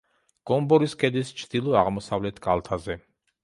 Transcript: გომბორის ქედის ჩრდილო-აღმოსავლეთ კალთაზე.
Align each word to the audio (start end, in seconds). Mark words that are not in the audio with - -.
გომბორის 0.51 0.95
ქედის 1.03 1.31
ჩრდილო-აღმოსავლეთ 1.43 2.43
კალთაზე. 2.49 3.01